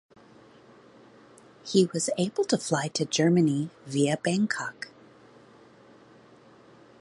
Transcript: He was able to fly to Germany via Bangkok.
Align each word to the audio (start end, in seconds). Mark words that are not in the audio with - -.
He 1.63 1.85
was 1.93 2.09
able 2.17 2.43
to 2.45 2.57
fly 2.57 2.87
to 2.87 3.05
Germany 3.05 3.69
via 3.85 4.17
Bangkok. 4.17 4.87